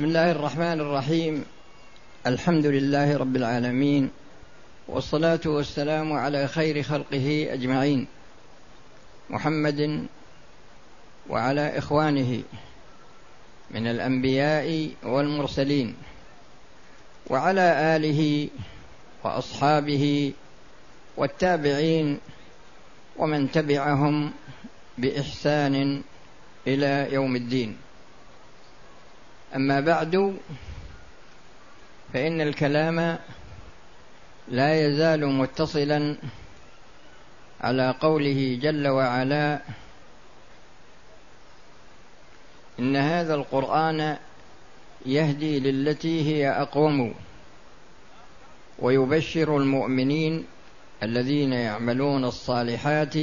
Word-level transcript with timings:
بسم 0.00 0.08
الله 0.08 0.30
الرحمن 0.30 0.80
الرحيم. 0.80 1.44
الحمد 2.26 2.66
لله 2.66 3.16
رب 3.16 3.36
العالمين 3.36 4.10
والصلاة 4.88 5.40
والسلام 5.46 6.12
على 6.12 6.48
خير 6.48 6.82
خلقه 6.82 7.48
أجمعين. 7.52 8.06
محمد 9.30 10.06
وعلى 11.28 11.78
إخوانه 11.78 12.42
من 13.70 13.86
الأنبياء 13.86 14.90
والمرسلين 15.02 15.94
وعلى 17.26 17.96
آله 17.96 18.48
وأصحابه 19.24 20.32
والتابعين 21.16 22.18
ومن 23.16 23.50
تبعهم 23.50 24.32
بإحسان 24.98 26.02
إلى 26.66 27.08
يوم 27.12 27.36
الدين. 27.36 27.89
أما 29.56 29.80
بعد 29.80 30.36
فإن 32.12 32.40
الكلام 32.40 33.18
لا 34.48 34.86
يزال 34.86 35.26
متصلا 35.26 36.16
على 37.60 37.94
قوله 38.00 38.58
جل 38.62 38.88
وعلا 38.88 39.60
إن 42.78 42.96
هذا 42.96 43.34
القرآن 43.34 44.16
يهدي 45.06 45.60
للتي 45.60 46.22
هي 46.22 46.50
أقوم 46.50 47.14
ويبشر 48.78 49.56
المؤمنين 49.56 50.44
الذين 51.02 51.52
يعملون 51.52 52.24
الصالحات 52.24 53.16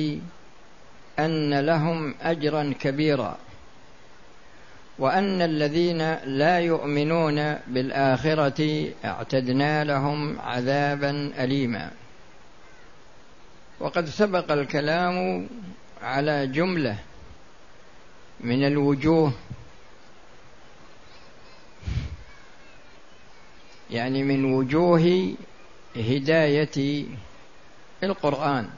أن 1.20 1.60
لهم 1.60 2.16
أجرا 2.22 2.74
كبيرا. 2.80 3.38
وأن 5.00 5.42
الذين 5.42 6.14
لا 6.14 6.60
يؤمنون 6.60 7.54
بالآخرة 7.54 8.92
اعتدنا 9.06 9.84
لهم 9.84 10.40
عذابا 10.40 11.34
اليما. 11.40 11.92
وقد 13.80 14.06
سبق 14.06 14.52
الكلام 14.52 15.48
على 16.04 16.48
جملة 16.48 16.98
من 18.40 18.68
الوجوه 18.68 19.34
يعني 23.92 24.24
من 24.24 24.54
وجوه 24.54 25.36
هدايه 25.96 27.06
القرآن. 28.04 28.70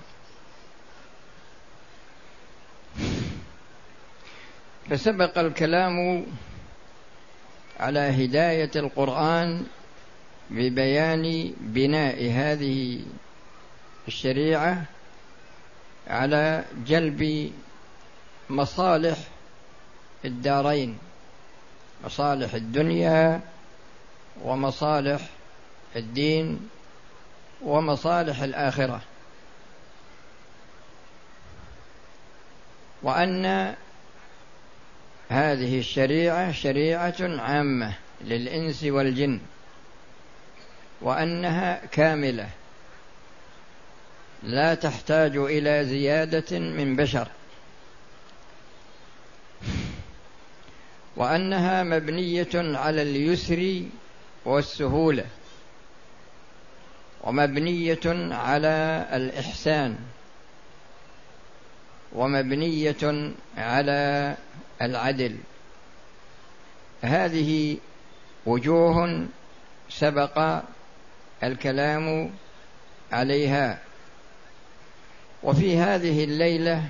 فسبق 4.90 5.38
الكلام 5.38 6.26
على 7.80 8.00
هداية 8.00 8.72
القرآن 8.76 9.66
ببيان 10.50 11.54
بناء 11.60 12.32
هذه 12.32 13.02
الشريعة 14.08 14.86
على 16.08 16.66
جلب 16.86 17.52
مصالح 18.50 19.18
الدارين 20.26 20.98
مصالح 22.04 22.54
الدنيا 22.54 23.42
ومصالح 24.44 25.22
الدين 25.96 26.70
ومصالح 27.62 28.42
الآخرة. 28.42 29.02
وأن 33.04 33.76
هذه 35.40 35.80
الشريعة 35.80 36.52
شريعة 36.52 37.16
عامة 37.22 37.94
للإنس 38.22 38.84
والجن 38.84 39.40
وأنها 41.02 41.86
كاملة 41.86 42.50
لا 44.44 44.76
تحتاج 44.76 45.38
إلى 45.38 45.86
زيادة 45.86 46.60
من 46.60 46.96
بشر 46.96 47.28
وأنها 51.16 51.84
مبنية 51.84 52.50
على 52.56 53.02
اليسر 53.02 53.84
والسهولة 54.46 55.26
ومبنية 57.24 58.34
على 58.36 59.08
الإحسان. 59.14 59.96
ومبنية 62.14 63.32
على 63.58 64.36
العدل. 64.82 65.38
هذه 67.02 67.78
وجوه 68.46 69.28
سبق 69.90 70.62
الكلام 71.44 72.32
عليها. 73.12 73.80
وفي 75.44 75.78
هذه 75.78 76.24
الليلة 76.24 76.84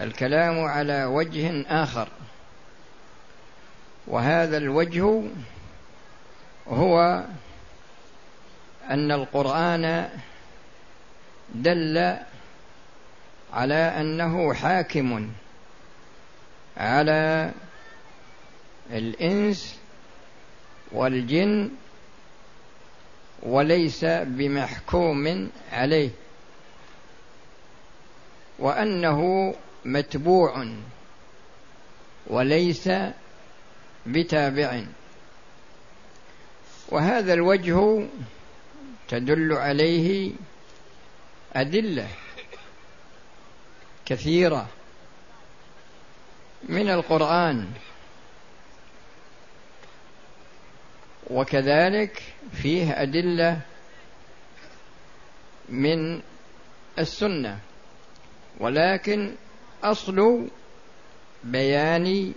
الكلام 0.00 0.64
على 0.64 1.04
وجه 1.04 1.64
آخر. 1.68 2.08
وهذا 4.06 4.56
الوجه 4.56 5.22
هو 6.68 7.24
أن 8.90 9.12
القرآن 9.12 10.08
دل 11.54 12.16
على 13.54 13.74
أنه 13.74 14.54
حاكم 14.54 15.30
على 16.76 17.52
الإنس 18.90 19.78
والجن 20.92 21.70
وليس 23.42 24.04
بمحكوم 24.04 25.50
عليه 25.72 26.10
وأنه 28.58 29.54
متبوع 29.84 30.66
وليس 32.26 32.90
بتابع. 34.06 34.82
وهذا 36.88 37.32
الوجه 37.34 38.06
تدل 39.08 39.52
عليه 39.52 40.32
أدلة. 41.52 42.08
كثيرة 44.06 44.68
من 46.68 46.90
القرآن. 46.90 47.70
وكذلك 51.30 52.22
فيه 52.52 53.02
أدلة 53.02 53.60
من 55.68 56.22
السنة. 56.98 57.58
ولكن 58.60 59.34
أصل 59.84 60.48
بيان 61.44 62.34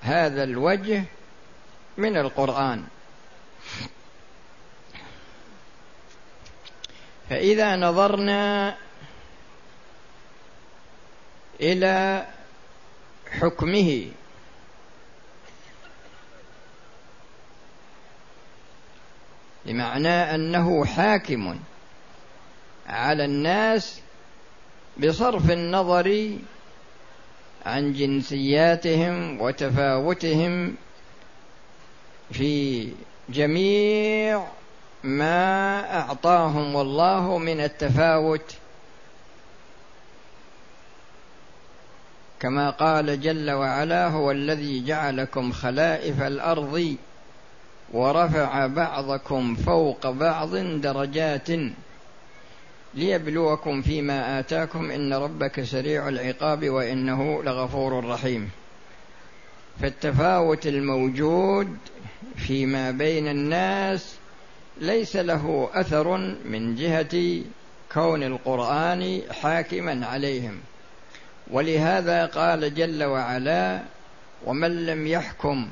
هذا 0.00 0.44
الوجه 0.44 1.04
من 1.96 2.16
القرآن. 2.16 2.84
فإذا 7.30 7.76
نظرنا 7.76 8.76
إلى 11.60 12.26
حكمه. 13.30 14.06
بمعنى 19.66 20.34
أنه 20.34 20.84
حاكم 20.84 21.58
على 22.86 23.24
الناس 23.24 24.00
بصرف 24.96 25.50
النظر 25.50 26.38
عن 27.66 27.92
جنسياتهم 27.92 29.40
وتفاوتهم 29.40 30.76
في 32.32 32.88
جميع 33.28 34.46
ما 35.04 35.80
أعطاهم 36.00 36.76
الله 36.76 37.38
من 37.38 37.60
التفاوت. 37.60 38.56
كما 42.44 42.70
قال 42.70 43.20
جل 43.20 43.50
وعلا 43.50 44.08
هو 44.08 44.30
الذي 44.30 44.84
جعلكم 44.84 45.52
خلائف 45.52 46.22
الأرض 46.22 46.96
ورفع 47.92 48.66
بعضكم 48.66 49.54
فوق 49.54 50.10
بعض 50.10 50.56
درجات 50.56 51.48
ليبلوكم 52.94 53.82
فيما 53.82 54.38
آتاكم. 54.38 54.90
إن 54.90 55.12
ربك 55.12 55.62
سريع 55.62 56.08
العقاب 56.08 56.68
وإنه 56.68 57.42
لغفور 57.42 58.04
رحيم. 58.04 58.50
فالتفاوت 59.80 60.66
الموجود 60.66 61.76
فيما 62.36 62.90
بين 62.90 63.28
الناس 63.28 64.14
ليس 64.80 65.16
له 65.16 65.70
أثر 65.74 66.16
من 66.44 66.76
جهة 66.76 67.42
كون 67.92 68.22
القرآن 68.22 69.22
حاكما 69.30 70.06
عليهم. 70.06 70.60
ولهذا 71.50 72.26
قال 72.26 72.74
جل 72.74 73.04
وعلا 73.04 73.82
ومن 74.46 74.86
لم 74.86 75.06
يحكم 75.06 75.68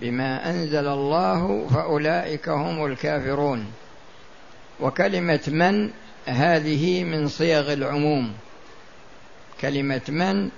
بما 0.00 0.50
أنزل 0.50 0.86
الله 0.88 1.66
فأولئك 1.74 2.48
هم 2.48 2.86
الكافرون 2.86 3.66
وكلمة 4.80 5.40
من 5.48 5.90
هذه 6.26 7.04
من 7.04 7.28
صيغ 7.28 7.72
العموم. 7.72 8.32
كلمة 9.60 10.02
من 10.08 10.50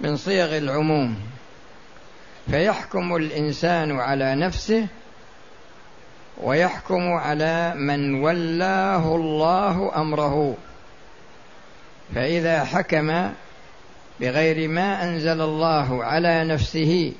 من 0.00 0.16
صيغ 0.16 0.56
العموم. 0.56 1.16
فيحكم 2.50 3.16
الإنسان 3.16 4.00
على 4.00 4.34
نفسه 4.34 4.86
ويحكم 6.42 7.12
على 7.12 7.74
من 7.76 8.14
ولاه 8.14 9.16
الله 9.16 9.96
أمره. 9.96 10.56
فإذا 12.14 12.64
حكم 12.64 13.30
بغير 14.20 14.68
ما 14.68 15.04
أنزل 15.04 15.40
الله 15.40 16.04
على 16.04 16.44
نفسه 16.44 17.12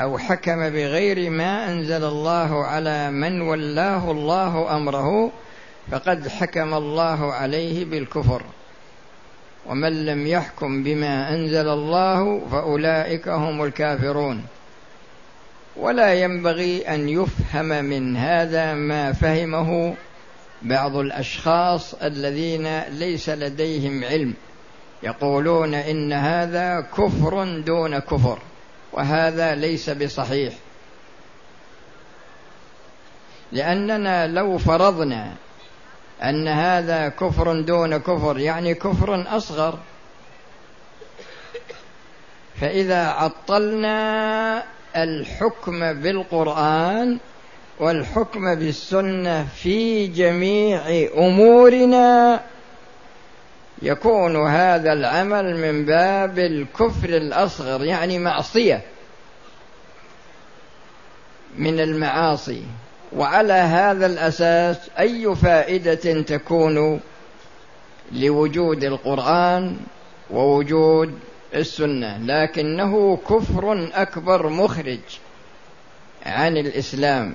أو 0.00 0.18
حكم 0.18 0.70
بغير 0.70 1.30
ما 1.30 1.70
أنزل 1.70 2.04
الله 2.04 2.64
على 2.64 3.10
من 3.10 3.40
ولاه 3.40 4.10
الله 4.10 4.76
أمره 4.76 5.32
فقد 5.90 6.28
حكم 6.28 6.74
الله 6.74 7.32
عليه 7.32 7.84
بالكفر. 7.84 8.42
ومن 9.66 10.06
لم 10.06 10.26
يحكم 10.26 10.82
بما 10.82 11.34
أنزل 11.34 11.68
الله 11.68 12.40
فأولئك 12.50 13.28
هم 13.28 13.64
الكافرون. 13.64 14.44
ولا 15.76 16.14
ينبغي 16.14 16.88
أن 16.88 17.08
يفهم 17.08 17.84
من 17.84 18.16
هذا 18.16 18.74
ما 18.74 19.12
فهمه 19.12 19.94
بعض 20.62 20.96
الأشخاص 20.96 21.94
الذين 21.94 22.80
ليس 22.80 23.28
لديهم 23.28 24.04
علم 24.04 24.34
يقولون 25.02 25.74
إن 25.74 26.12
هذا 26.12 26.80
كفر 26.80 27.60
دون 27.60 27.98
كفر 27.98 28.38
وهذا 28.92 29.54
ليس 29.54 29.90
بصحيح. 29.90 30.54
لأننا 33.52 34.26
لو 34.26 34.58
فرضنا 34.58 35.32
أن 36.22 36.48
هذا 36.48 37.08
كفر 37.08 37.60
دون 37.60 37.96
كفر 37.96 38.38
يعني 38.38 38.74
كفر 38.74 39.36
أصغر 39.36 39.78
فإذا 42.60 43.06
عطلنا 43.06 44.62
الحكم 44.96 45.92
بالقرآن 45.92 47.18
والحكم 47.80 48.54
بالسنة 48.54 49.44
في 49.44 50.06
جميع 50.06 50.80
أمورنا. 51.18 52.40
يكون 53.82 54.46
هذا 54.46 54.92
العمل 54.92 55.56
من 55.56 55.84
باب 55.84 56.38
الكفر 56.38 57.08
الأصغر 57.08 57.84
يعني 57.84 58.18
معصية 58.18 58.82
من 61.58 61.80
المعاصي. 61.80 62.62
وعلى 63.12 63.52
هذا 63.52 64.06
الأساس 64.06 64.76
أي 64.98 65.34
فائدة 65.34 66.22
تكون 66.22 67.00
لوجود 68.12 68.84
القرآن 68.84 69.76
ووجود 70.30 71.18
السنة؟ 71.54 72.18
لكنه 72.18 73.16
كفر 73.16 73.90
أكبر 73.94 74.48
مخرج 74.48 75.00
عن 76.26 76.56
الإسلام. 76.56 77.34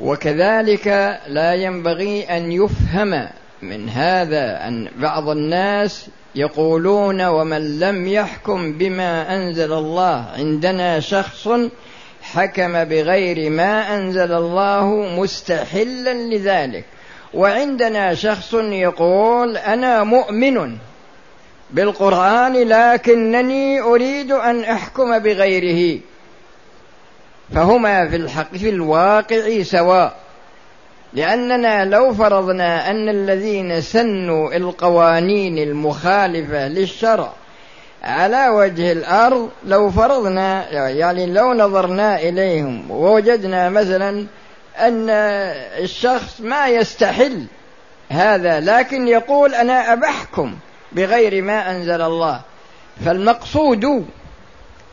وكذلك 0.00 1.18
لا 1.28 1.54
ينبغي 1.54 2.22
أن 2.22 2.52
يفهم 2.52 3.28
من 3.62 3.88
هذا 3.88 4.68
أن 4.68 4.88
بعض 4.98 5.28
الناس 5.28 6.06
يقولون 6.34 7.26
ومن 7.26 7.78
لم 7.78 8.06
يحكم 8.08 8.72
بما 8.72 9.36
أنزل 9.36 9.72
الله 9.72 10.26
عندنا 10.36 11.00
شخص 11.00 11.48
حكم 12.22 12.84
بغير 12.84 13.50
ما 13.50 13.96
أنزل 13.96 14.32
الله 14.32 14.86
مستحلا 15.18 16.14
لذلك. 16.14 16.84
وعندنا 17.34 18.14
شخص 18.14 18.54
يقول 18.54 19.56
أنا 19.56 20.04
مؤمن 20.04 20.76
بالقرآن 21.70 22.52
لكنني 22.52 23.80
أريد 23.80 24.32
أن 24.32 24.64
أحكم 24.64 25.18
بغيره. 25.18 26.00
فهما 27.54 28.08
في 28.08 28.16
الحق 28.16 28.56
في 28.56 28.68
الواقع 28.68 29.62
سواء. 29.62 30.16
لأننا 31.12 31.84
لو 31.84 32.14
فرضنا 32.14 32.90
أن 32.90 33.08
الذين 33.08 33.80
سنوا 33.80 34.56
القوانين 34.56 35.58
المخالفة 35.58 36.68
للشرع 36.68 37.32
على 38.02 38.48
وجه 38.48 38.92
الأرض 38.92 39.50
لو 39.66 39.90
فرضنا 39.90 40.70
يعني 40.88 41.26
لو 41.26 41.52
نظرنا 41.52 42.20
إليهم 42.20 42.90
ووجدنا 42.90 43.68
مثلا 43.68 44.26
أن 44.78 45.10
الشخص 45.80 46.40
ما 46.40 46.68
يستحل 46.68 47.44
هذا 48.08 48.60
لكن 48.60 49.08
يقول 49.08 49.54
أنا 49.54 49.92
أبحكم 49.92 50.54
بغير 50.92 51.42
ما 51.42 51.70
أنزل 51.70 52.02
الله. 52.02 52.40
فالمقصود 53.04 54.06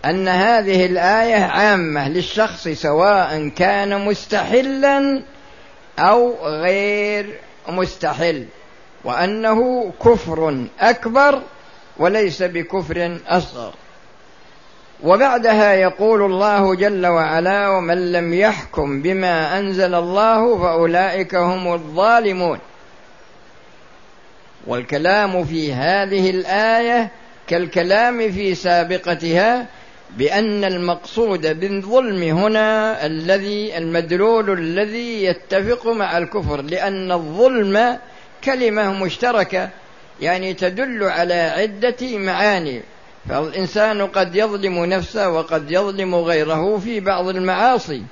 أن 0.06 0.28
هذه 0.28 0.86
الآية 0.86 1.44
عامة 1.44 2.10
للشخص 2.10 2.68
سواء 2.68 3.48
كان 3.48 4.06
مستحلا 4.06 5.24
أو 6.00 6.36
غير 6.44 7.40
مستحل 7.70 8.46
وأنه 9.04 9.92
كفر 10.06 10.66
أكبر 10.80 11.42
وليس 11.98 12.44
بكفر 12.44 13.18
أصغر. 13.28 13.74
وبعدها 15.04 15.74
يقول 15.74 16.22
الله 16.22 16.76
جل 16.76 17.08
وعلا 17.08 17.70
ومن 17.70 18.12
لم 18.12 18.34
يحكم 18.34 19.02
بما 19.02 19.60
أنزل 19.60 19.96
الله 19.96 20.58
فأولئك 20.58 21.36
هم 21.36 21.74
الظالمون 21.74 22.60
والكلام 24.68 25.44
في 25.44 25.74
هذه 25.74 26.30
الآية 26.30 27.12
كالكلام 27.48 28.32
في 28.32 28.56
سابقتها 28.56 29.66
بأن 30.18 30.64
المقصود 30.64 31.60
بالظلم 31.60 32.24
هنا 32.24 33.06
الذي 33.06 33.78
المدلول 33.78 34.60
الذي 34.60 35.24
يتفق 35.24 35.88
مع 35.88 36.18
الكفر 36.18 36.62
لأن 36.62 37.12
الظلم 37.12 37.98
كلمة 38.44 39.04
مشتركة 39.04 39.70
يعني 40.22 40.54
تدل 40.54 41.04
على 41.04 41.34
عدة 41.34 42.18
معاني. 42.18 42.82
فالإنسان 43.30 44.08
قد 44.08 44.36
يظلم 44.36 44.86
نفسه 44.86 45.30
وقد 45.30 45.72
يظلم 45.72 46.16
غيره 46.16 46.78
في 46.78 47.00
بعض 47.00 47.28
المعاصي. 47.28 48.04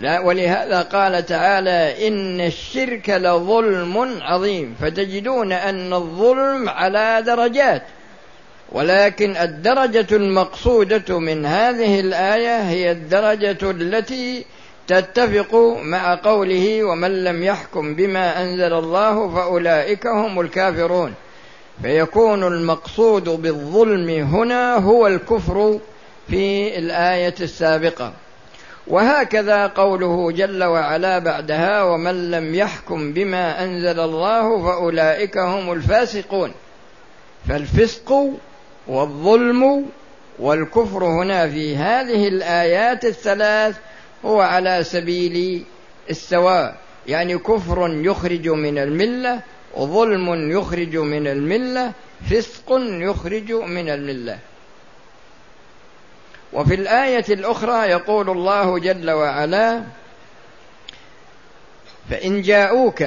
لا 0.00 0.20
ولهذا 0.20 0.82
قال 0.82 1.26
تعالى 1.26 2.08
إن 2.08 2.40
الشرك 2.40 3.10
لظلم 3.10 4.22
عظيم. 4.22 4.74
فتجدون 4.80 5.52
أن 5.52 5.92
الظلم 5.92 6.68
على 6.68 7.22
درجات. 7.26 7.82
ولكن 8.72 9.36
الدرجة 9.36 10.06
المقصودة 10.16 11.18
من 11.18 11.46
هذه 11.46 12.00
الآية 12.00 12.60
هي 12.62 12.90
الدرجة 12.90 13.70
التي 13.70 14.44
تتفق 14.86 15.54
مع 15.82 16.14
قوله 16.14 16.84
ومن 16.84 17.24
لم 17.24 17.42
يحكم 17.42 17.94
بما 17.94 18.42
أنزل 18.42 18.72
الله 18.72 19.34
فأولئك 19.34 20.06
هم 20.06 20.40
الكافرون. 20.40 21.14
فيكون 21.82 22.44
المقصود 22.44 23.24
بالظلم 23.24 24.10
هنا 24.10 24.76
هو 24.76 25.06
الكفر 25.06 25.78
في 26.28 26.78
الآية 26.78 27.34
السابقة. 27.40 28.12
وهكذا 28.86 29.66
قوله 29.66 30.32
جل 30.32 30.64
وعلا 30.64 31.18
بعدها 31.18 31.82
ومن 31.82 32.30
لم 32.30 32.54
يحكم 32.54 33.12
بما 33.12 33.64
أنزل 33.64 34.00
الله 34.00 34.62
فأولئك 34.62 35.38
هم 35.38 35.72
الفاسقون. 35.72 36.52
فالفسق 37.48 38.30
والظلم 38.88 39.86
والكفر 40.38 41.04
هنا 41.04 41.48
في 41.48 41.76
هذه 41.76 42.28
الآيات 42.28 43.04
الثلاث 43.04 43.76
هو 44.24 44.40
على 44.40 44.84
سبيل 44.84 45.64
السواء. 46.10 46.76
يعني 47.06 47.38
كفر 47.38 47.90
يخرج 47.90 48.48
من 48.48 48.78
الملة 48.78 49.40
وظلم 49.74 50.50
يخرج 50.50 50.96
من 50.96 51.26
الملة 51.26 51.92
فسق 52.30 52.66
يخرج 52.80 53.52
من 53.52 53.88
الملة. 53.88 54.38
وفي 56.52 56.74
الآية 56.74 57.24
الأخرى 57.28 57.90
يقول 57.90 58.30
الله 58.30 58.78
جل 58.78 59.10
وعلا 59.10 59.82
فإن 62.10 62.42
جاءوك 62.42 63.04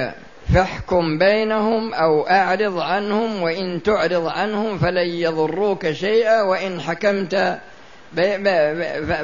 فاحكم 0.54 1.18
بينهم 1.18 1.94
أو 1.94 2.28
أعرض 2.28 2.78
عنهم 2.78 3.42
وإن 3.42 3.82
تعرض 3.82 4.26
عنهم 4.26 4.78
فلن 4.78 5.08
يضروك 5.08 5.92
شيئا 5.92 6.42
وإن 6.42 6.80
حكمت 6.80 7.60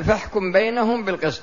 فاحكم 0.07 0.53
بينهم 0.53 1.05
بالقسط. 1.05 1.43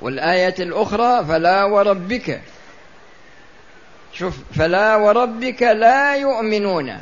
والآية 0.00 0.54
الأخرى 0.58 1.24
فلا 1.24 1.64
وربك 1.64 2.40
شوف 4.12 4.38
فلا 4.54 4.96
وربك 4.96 5.62
لا 5.62 6.16
يؤمنون. 6.16 6.98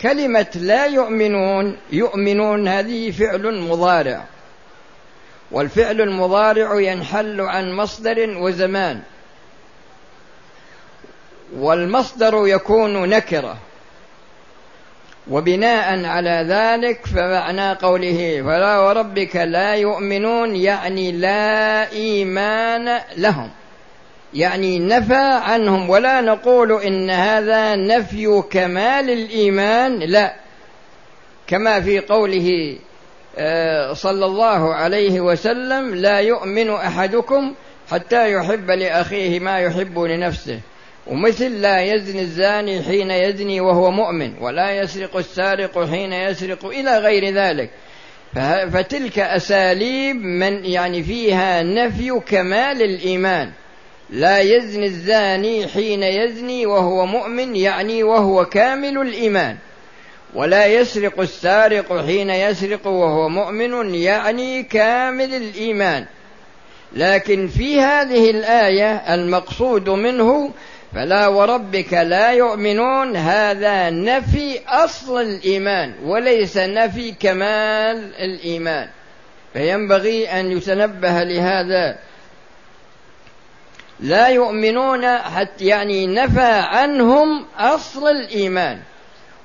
كلمة 0.00 0.50
لا 0.54 0.86
يؤمنون 0.86 1.76
يؤمنون 1.92 2.68
هذه 2.68 3.10
فعل 3.10 3.60
مضارع. 3.60 4.24
والفعل 5.50 6.00
المضارع 6.00 6.80
ينحل 6.80 7.40
عن 7.40 7.72
مصدر 7.72 8.38
وزمان. 8.38 9.00
والمصدر 11.56 12.46
يكون 12.46 13.08
نكرة. 13.08 13.56
وبناء 15.30 16.04
على 16.04 16.46
ذلك 16.48 17.06
فمعنى 17.06 17.72
قوله 17.72 18.42
فلا 18.46 18.78
وربك 18.78 19.36
لا 19.36 19.74
يؤمنون 19.74 20.56
يعني 20.56 21.12
لا 21.12 21.92
إيمان 21.92 23.00
لهم. 23.16 23.50
يعني 24.34 24.78
نفى 24.78 25.40
عنهم 25.42 25.90
ولا 25.90 26.20
نقول 26.20 26.82
إن 26.82 27.10
هذا 27.10 27.76
نفي 27.76 28.42
كمال 28.50 29.10
الإيمان 29.10 29.98
لا. 29.98 30.34
كما 31.46 31.80
في 31.80 32.00
قوله 32.00 32.78
صلى 33.92 34.24
الله 34.24 34.74
عليه 34.74 35.20
وسلم 35.20 35.94
لا 35.94 36.20
يؤمن 36.20 36.70
أحدكم 36.70 37.54
حتى 37.90 38.32
يحب 38.32 38.70
لأخيه 38.70 39.40
ما 39.40 39.58
يحب 39.58 39.98
لنفسه. 39.98 40.60
ومثل 41.06 41.60
لا 41.60 41.80
يزني 41.82 42.20
الزاني 42.20 42.82
حين 42.82 43.10
يزني 43.10 43.60
وهو 43.60 43.90
مؤمن 43.90 44.32
ولا 44.40 44.70
يسرق 44.70 45.16
السارق 45.16 45.90
حين 45.90 46.12
يسرق 46.12 46.66
إلى 46.66 46.98
غير 46.98 47.34
ذلك. 47.34 47.70
فتلك 48.72 49.18
أساليب 49.18 50.16
من 50.16 50.64
يعني 50.64 51.02
فيها 51.02 51.62
نفي 51.62 52.20
كمال 52.26 52.82
الإيمان. 52.82 53.50
لا 54.10 54.40
يزني 54.40 54.86
الزاني 54.86 55.66
حين 55.66 56.02
يزني 56.02 56.66
وهو 56.66 57.06
مؤمن 57.06 57.56
يعني 57.56 58.02
وهو 58.02 58.44
كامل 58.44 58.98
الإيمان. 58.98 59.56
ولا 60.34 60.66
يسرق 60.66 61.20
السارق 61.20 62.06
حين 62.06 62.30
يسرق 62.30 62.86
وهو 62.86 63.28
مؤمن 63.28 63.94
يعني 63.94 64.62
كامل 64.62 65.34
الإيمان. 65.34 66.06
لكن 66.92 67.48
في 67.48 67.80
هذه 67.80 68.30
الآية 68.30 69.14
المقصود 69.14 69.88
منه 69.88 70.50
فلا 70.94 71.26
وربك 71.26 71.92
لا 71.92 72.30
يؤمنون 72.30 73.16
هذا 73.16 73.90
نفي 73.90 74.60
أصل 74.68 75.20
الإيمان 75.20 75.94
وليس 76.04 76.56
نفي 76.56 77.12
كمال 77.12 78.14
الإيمان. 78.14 78.88
فينبغي 79.52 80.28
أن 80.28 80.52
يتنبه 80.52 81.22
لهذا. 81.22 81.98
لا 84.00 84.28
يؤمنون 84.28 85.18
حتى 85.18 85.64
يعني 85.64 86.06
نفى 86.06 86.52
عنهم 86.52 87.44
أصل 87.58 88.08
الإيمان. 88.08 88.78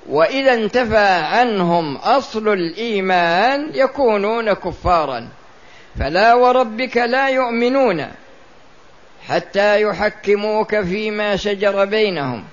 وإذا 0.10 0.54
انتفى 0.54 1.08
عنهم 1.08 1.96
أصل 1.96 2.54
الإيمان 2.54 3.72
يكونون 3.74 4.54
كفارا. 4.54 5.28
فلا 6.00 6.34
وربك 6.34 6.98
لا 6.98 7.30
يؤمنون 7.30 8.08
حتى 9.28 9.82
يحكموك 9.82 10.80
فيما 10.82 11.36
شجر 11.36 11.86
بينهم. 11.86 12.44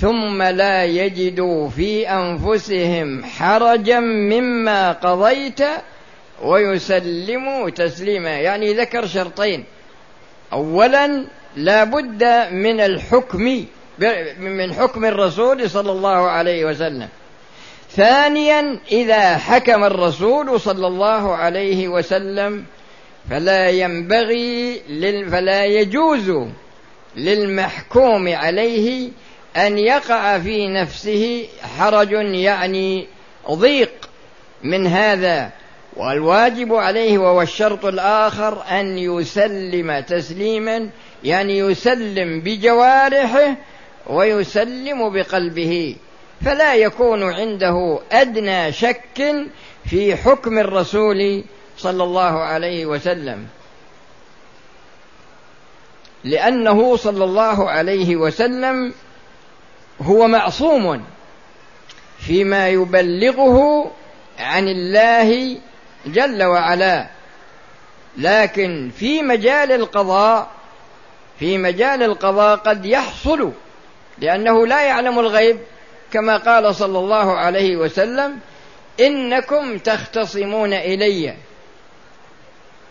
ثم 0.00 0.42
لا 0.42 0.84
يجدوا 0.84 1.68
في 1.68 2.08
أنفسهم 2.08 3.24
حرجا 3.24 4.00
مما 4.00 4.92
قضيت 4.92 5.60
ويسلموا 6.42 7.70
تسليما. 7.70 8.30
يعني 8.30 8.74
ذكر 8.74 9.06
شرطين. 9.06 9.64
اولا 10.52 11.24
لا 11.56 11.84
بد 11.84 12.24
من 12.52 12.80
الحكم 12.80 13.64
من 14.38 14.74
حكم 14.74 15.04
الرسول 15.04 15.70
صلى 15.70 15.92
الله 15.92 16.30
عليه 16.30 16.64
وسلم. 16.64 17.08
ثانيا 17.90 18.78
إذا 18.92 19.36
حكم 19.36 19.84
الرسول 19.84 20.60
صلى 20.60 20.86
الله 20.86 21.34
عليه 21.34 21.88
وسلم 21.88 22.64
فلا 23.30 23.70
ينبغي 23.70 24.80
فلا 25.30 25.64
يجوز 25.64 26.32
للمحكوم 27.16 28.28
عليه 28.28 29.10
أن 29.56 29.78
يقع 29.78 30.38
في 30.38 30.68
نفسه 30.68 31.46
حرج 31.78 32.12
يعني 32.12 33.06
ضيق 33.50 34.08
من 34.62 34.86
هذا. 34.86 35.50
والواجب 35.96 36.74
عليه 36.74 37.18
وهو 37.18 37.42
الشرط 37.42 37.84
الآخر 37.84 38.62
أن 38.70 38.98
يسلم 38.98 40.00
تسليما 40.00 40.88
يعني 41.24 41.58
يسلم 41.58 42.40
بجوارحه 42.40 43.56
ويسلم 44.06 45.10
بقلبه 45.12 45.96
فلا 46.44 46.74
يكون 46.74 47.32
عنده 47.32 48.00
أدنى 48.12 48.72
شك 48.72 49.34
في 49.90 50.16
حكم 50.16 50.58
الرسول 50.58 51.44
صلى 51.78 52.04
الله 52.04 52.40
عليه 52.40 52.86
وسلم. 52.86 53.46
لأنه 56.24 56.96
صلى 56.96 57.24
الله 57.24 57.70
عليه 57.70 58.16
وسلم 58.16 58.94
هو 60.00 60.26
معصوم 60.26 61.04
فيما 62.18 62.68
يبلغه 62.68 63.90
عن 64.38 64.68
الله 64.68 65.58
جل 66.06 66.42
وعلا. 66.42 67.08
لكن 68.18 68.90
في 68.96 69.22
مجال 69.22 69.72
القضاء 69.72 70.50
في 71.38 71.58
مجال 71.58 72.02
القضاء 72.02 72.56
قد 72.56 72.86
يحصل 72.86 73.52
لأنه 74.18 74.66
لا 74.66 74.82
يعلم 74.82 75.18
الغيب 75.18 75.58
كما 76.12 76.36
قال 76.36 76.74
صلى 76.74 76.98
الله 76.98 77.36
عليه 77.36 77.76
وسلم 77.76 78.38
إنكم 79.00 79.78
تختصمون 79.78 80.72
إليّ. 80.72 81.34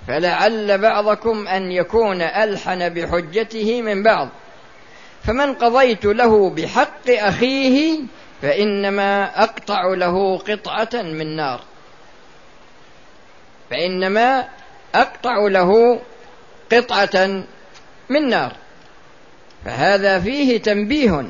فلعل 0.08 0.78
بعضكم 0.78 1.48
أن 1.48 1.72
يكون 1.72 2.22
ألحن 2.22 2.90
بحجته 2.90 3.82
من 3.82 4.04
بعض. 4.04 4.30
فمن 5.24 5.54
قضيت 5.54 6.06
له 6.06 6.50
بحق 6.50 7.10
أخيه 7.10 8.00
فإنما 8.42 9.44
أقطع 9.44 9.94
له 9.94 10.38
قطعة 10.38 11.02
من 11.02 11.36
نار. 11.36 11.62
فإنما 13.70 14.48
أقطع 14.96 15.48
له 15.48 16.02
قطعة 16.72 17.44
من 18.10 18.30
نار. 18.30 18.61
فهذا 19.66 20.20
فيه 20.20 20.62
تنبيه 20.62 21.26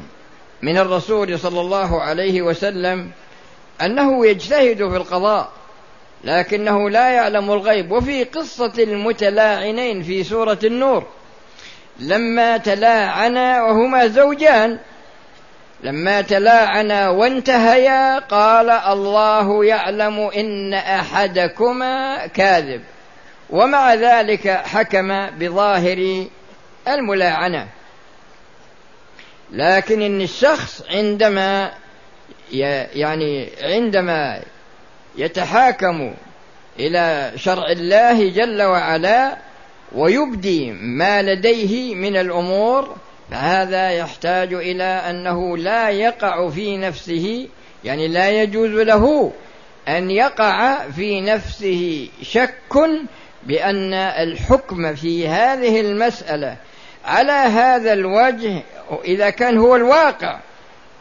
من 0.62 0.78
الرسول 0.78 1.40
صلى 1.40 1.62
الله 1.62 2.02
عليه 2.02 2.42
وسلم 2.42 3.12
أنه 3.82 4.26
يجتهد 4.26 4.78
في 4.78 4.98
القضاء 4.98 5.52
لكنه 6.24 6.90
لا 6.90 7.10
يعلم 7.10 7.52
الغيب. 7.52 7.92
وفي 7.92 8.24
قصة 8.24 8.74
المتلاعنين 8.78 10.04
في 10.04 10.24
سورة 10.24 10.60
النور 10.64 11.08
لما 12.00 12.58
تلاعنا 12.58 13.64
وهما 13.64 14.08
زوجان 14.08 14.80
لما 15.84 16.22
تلاعنا 16.22 17.10
وانتهيا 17.10 18.20
قال 18.20 18.70
الله 18.70 19.66
يعلم 19.66 20.20
إن 20.20 20.74
أحدكما 20.74 22.28
كاذب 22.28 22.82
ومع 23.50 23.94
ذلك 23.94 24.48
حكم 24.48 25.30
بظاهر 25.30 26.26
الملاعنة. 26.88 27.68
لكن 29.52 30.02
ان 30.02 30.22
الشخص 30.22 30.84
عندما 30.90 31.72
يعني 32.52 33.50
عندما 33.62 34.42
يتحاكم 35.18 36.14
إلى 36.80 37.32
شرع 37.36 37.72
الله 37.72 38.30
جل 38.30 38.62
وعلا 38.62 39.38
ويبدي 39.92 40.72
ما 40.72 41.22
لديه 41.22 41.96
من 41.96 42.18
الأمور 42.18 42.96
فهذا 43.32 43.92
يحتاج 43.92 44.54
إلى 44.54 44.84
أنه 44.84 45.58
لا 45.58 45.90
يقع 45.90 46.50
في 46.50 46.78
نفسه 46.78 47.48
يعني 47.84 48.08
لا 48.08 48.30
يجوز 48.30 48.70
له 48.70 49.32
أن 49.88 50.12
يقع 50.12 50.90
في 50.90 51.22
نفسه 51.22 52.10
شك 52.22 52.80
بأن 53.44 53.94
الحكم 53.94 54.96
في 54.96 55.28
هذه 55.28 55.82
المسألة 55.82 56.58
على 57.06 57.32
هذا 57.32 57.94
الوجه 57.94 58.62
اذا 59.06 59.30
كان 59.30 59.58
هو 59.58 59.76
الواقع 59.76 60.40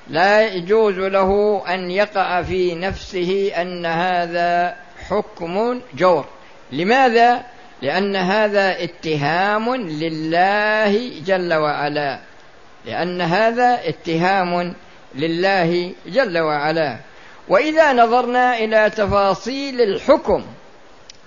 لا 0.08 0.54
يجوز 0.54 0.98
له 0.98 1.62
أن 1.68 1.90
يقع 1.90 2.42
في 2.42 2.74
نفسه 2.74 3.52
أن 3.56 3.86
هذا 3.86 4.76
حكم 5.08 5.80
جور. 5.94 6.24
لماذا؟ 6.72 7.42
لأن 7.82 8.16
هذا 8.16 8.84
اتهام 8.84 9.74
لله 9.76 11.20
جل 11.26 11.54
وعلا. 11.54 12.20
لأن 12.86 13.20
هذا 13.20 13.80
اتهام 13.88 14.74
لله 15.14 15.92
جل 16.06 16.38
وعلا. 16.38 16.96
وإذا 17.48 17.92
نظرنا 17.92 18.58
إلى 18.58 18.90
تفاصيل 18.90 19.80
الحكم 19.80 20.44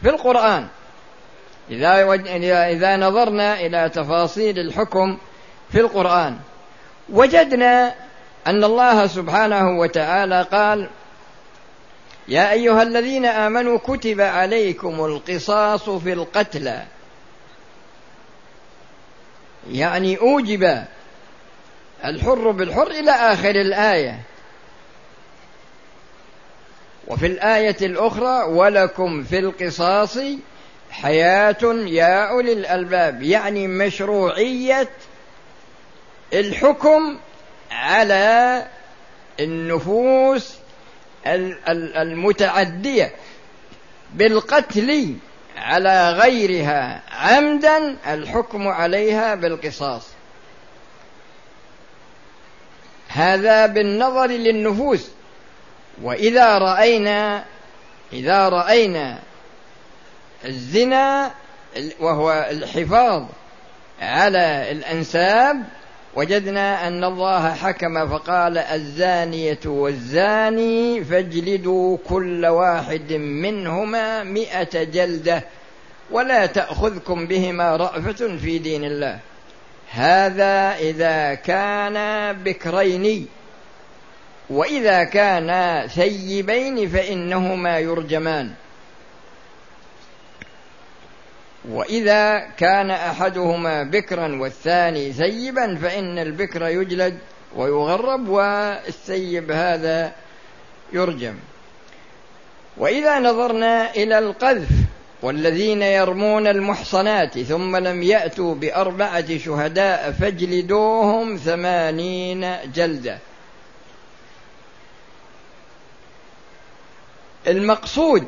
في 0.02 0.10
القرآن 0.10 0.68
إذا 1.72 2.14
إذا 2.72 2.98
نظرنا 2.98 3.60
إلى 3.60 3.90
تفاصيل 3.90 4.60
الحكم 4.60 5.18
في 5.72 5.80
القرآن 5.80 6.38
وجدنا 7.10 7.96
أن 8.48 8.64
الله 8.64 9.08
سبحانه 9.08 9.80
وتعالى 9.80 10.42
قال 10.42 10.90
يا 12.28 12.52
أيها 12.52 12.84
الذين 12.84 13.26
آمنوا 13.26 13.78
كتب 13.78 14.22
عليكم 14.22 15.06
القصاص 15.06 15.90
في 15.90 16.14
القتلى. 16.14 16.84
يعني 19.72 20.18
أوجب 20.18 20.84
الحر 22.06 22.52
بالحر 22.52 22.88
إلى 22.88 23.12
آخر 23.12 23.50
الآية. 23.50 24.20
وفي 27.08 27.26
الآية 27.26 27.78
الأخرى 27.82 28.44
ولكم 28.44 29.24
في 29.24 29.40
القصاص 29.40 30.18
حياة 30.92 31.64
يا 31.86 32.30
أولي 32.30 32.54
الألباب. 32.54 33.22
يعني 33.22 33.68
مشروعية 33.68 34.90
الحكم 36.34 37.20
على 37.72 38.66
النفوس 39.40 40.56
المتعدية 41.98 43.16
بالقتل 44.14 45.16
على 45.58 46.12
غيرها 46.12 47.02
عمدا 47.12 47.98
الحكم 48.08 48.68
عليها 48.68 49.36
بالقصاص. 49.36 50.08
هذا 53.08 53.66
بالنظر 53.66 54.26
للنفوس. 54.26 55.10
وإذا 56.02 56.58
رأينا 56.58 57.46
إذا 58.14 58.50
رأينا 58.50 59.20
الزنا 60.46 61.32
وهو 62.00 62.48
الحفاظ 62.52 63.26
على 64.02 64.72
الأنساب 64.72 65.64
وجدنا 66.16 66.88
أن 66.88 67.04
الله 67.04 67.54
حكم 67.54 68.08
فقال 68.10 68.58
الزانية 68.58 69.60
والزاني 69.66 71.04
فاجلدوا 71.04 71.98
كل 72.10 72.46
واحد 72.46 73.14
منهما 73.14 74.24
مئة 74.24 74.84
جلدة 74.84 75.44
ولا 76.12 76.46
تأخذكم 76.46 77.28
بهما 77.28 77.76
رأفة 77.76 78.38
في 78.38 78.58
دين 78.58 78.84
الله. 78.84 79.20
هذا 79.92 80.76
إذا 80.76 81.34
كان 81.34 81.98
بكرين. 82.44 83.28
وإذا 84.50 85.04
كان 85.04 85.82
ثيبين 85.88 86.90
فإنهما 86.90 87.80
يرجمان. 87.80 88.52
وإذا 91.70 92.40
كان 92.40 92.92
أحدهما 92.92 93.84
بكرا 93.84 94.42
والثاني 94.42 95.14
ثيبا 95.14 95.76
فإن 95.76 96.20
البكر 96.20 96.68
يجلد 96.68 97.18
ويغرب 97.56 98.28
والثيب 98.28 99.52
هذا 99.52 100.12
يرجم. 100.94 101.36
وإذا 102.78 103.20
نظرنا 103.20 103.92
إلى 103.92 104.20
القذف 104.20 104.70
والذين 105.22 105.82
يرمون 105.82 106.48
المحصنات 106.48 107.40
ثم 107.40 107.76
لم 107.76 108.04
يأتوا 108.04 108.56
بأربعة 108.56 109.38
شهداء 109.38 110.12
فاجلدوهم 110.12 111.38
ثمانين 111.38 112.56
جلدة. 112.76 113.18
المقصود 117.48 118.26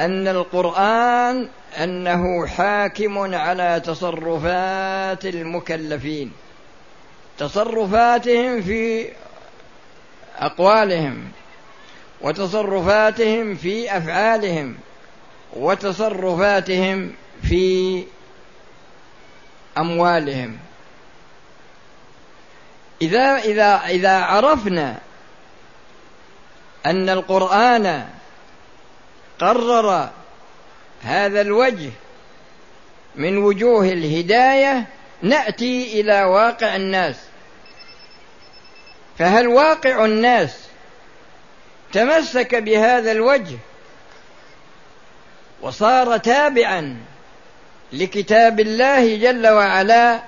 أن 0.00 0.28
القرآن 0.28 1.48
أنه 1.82 2.46
حاكم 2.46 3.34
على 3.34 3.82
تصرفات 3.84 5.26
المكلفين 5.26 6.32
تصرفاتهم 7.38 8.62
في 8.62 9.08
أقوالهم 10.38 11.32
وتصرفاتهم 12.20 13.54
في 13.54 13.96
أفعالهم 13.96 14.76
وتصرفاتهم 15.56 17.12
في 17.42 18.04
أموالهم. 19.78 20.58
إذا 23.02 23.36
إذا 23.36 23.86
إذا 23.86 24.18
عرفنا 24.18 24.98
أن 26.86 27.08
القرآن 27.08 28.08
قرر 29.38 30.10
هذا 31.02 31.40
الوجه 31.40 31.90
من 33.16 33.38
وجوه 33.38 33.88
الهداية 33.88 34.86
نأتي 35.22 36.00
إلى 36.00 36.24
واقع 36.24 36.76
الناس. 36.76 37.16
فهل 39.18 39.48
واقع 39.48 40.04
الناس 40.04 40.58
تمسك 41.92 42.54
بهذا 42.54 43.12
الوجه 43.12 43.56
وصار 45.62 46.16
تابعا 46.16 46.96
لكتاب 47.92 48.60
الله 48.60 49.16
جل 49.16 49.48
وعلا 49.48 50.20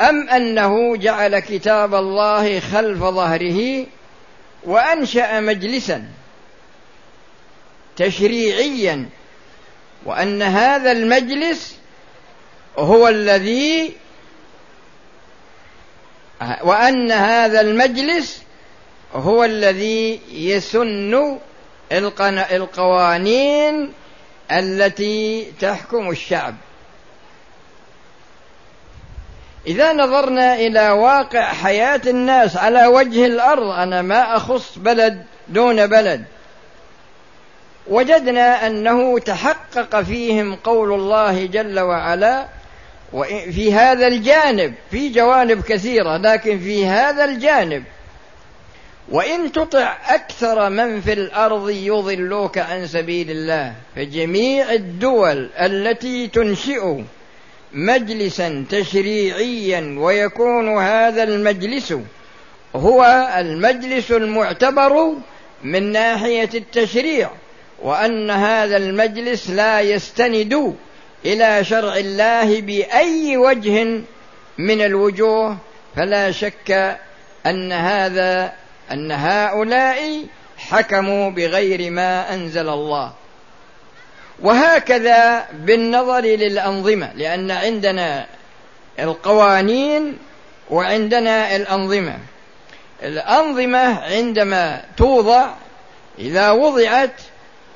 أم 0.00 0.28
أنه 0.28 0.96
جعل 0.96 1.38
كتاب 1.38 1.94
الله 1.94 2.60
خلف 2.60 2.98
ظهره 2.98 3.86
وأنشأ 4.64 5.40
مجلسا؟ 5.40 6.04
تشريعيا 7.98 9.08
وأن 10.04 10.42
هذا 10.42 10.92
المجلس 10.92 11.76
هو 12.78 13.08
الذي 13.08 13.92
وأن 16.62 17.12
هذا 17.12 17.60
المجلس 17.60 18.42
هو 19.14 19.44
الذي 19.44 20.20
يسن 20.30 21.38
القوانين 21.92 23.92
التي 24.52 25.52
تحكم 25.60 26.10
الشعب. 26.10 26.54
إذا 29.66 29.92
نظرنا 29.92 30.54
إلى 30.54 30.90
واقع 30.90 31.52
حياة 31.52 32.00
الناس 32.06 32.56
على 32.56 32.86
وجه 32.86 33.26
الأرض 33.26 33.70
أنا 33.70 34.02
ما 34.02 34.36
أخص 34.36 34.78
بلد 34.78 35.24
دون 35.48 35.86
بلد. 35.86 36.24
وجدنا 37.88 38.66
أنه 38.66 39.18
تحقق 39.18 40.02
فيهم 40.02 40.54
قول 40.54 40.92
الله 40.92 41.46
جل 41.46 41.80
وعلا 41.80 42.46
في 43.52 43.72
هذا 43.72 44.06
الجانب 44.06 44.74
في 44.90 45.08
جوانب 45.08 45.62
كثيرة 45.62 46.16
لكن 46.16 46.58
في 46.58 46.86
هذا 46.86 47.24
الجانب. 47.24 47.84
وإن 49.08 49.52
تطع 49.52 49.96
أكثر 50.08 50.70
من 50.70 51.00
في 51.00 51.12
الأرض 51.12 51.70
يضلوك 51.70 52.58
عن 52.58 52.86
سبيل 52.86 53.30
الله. 53.30 53.74
فجميع 53.96 54.72
الدول 54.72 55.50
التي 55.60 56.26
تنشئ 56.26 56.96
مجلسا 57.72 58.64
تشريعيا 58.70 59.96
ويكون 59.98 60.78
هذا 60.78 61.22
المجلس 61.22 61.94
هو 62.76 63.28
المجلس 63.38 64.12
المعتبر 64.12 65.12
من 65.64 65.92
ناحية 65.92 66.50
التشريع. 66.54 67.30
وأن 67.82 68.30
هذا 68.30 68.76
المجلس 68.76 69.50
لا 69.50 69.80
يستند 69.80 70.76
إلى 71.24 71.64
شرع 71.64 71.96
الله 71.96 72.60
بأي 72.60 73.36
وجه 73.36 73.84
من 74.58 74.82
الوجوه 74.82 75.56
فلا 75.96 76.30
شك 76.30 76.98
أن 77.46 77.72
هذا 77.72 78.52
أن 78.92 79.12
هؤلاء 79.12 80.24
حكموا 80.58 81.30
بغير 81.30 81.90
ما 81.90 82.34
أنزل 82.34 82.68
الله. 82.68 83.12
وهكذا 84.40 85.46
بالنظر 85.52 86.20
للأنظمة 86.20 87.12
لأن 87.14 87.50
عندنا 87.50 88.26
القوانين 89.00 90.18
وعندنا 90.70 91.56
الأنظمة. 91.56 92.18
الأنظمة 93.02 94.00
عندما 94.00 94.84
توضع 94.96 95.46
إذا 96.18 96.50
وضعت 96.50 97.20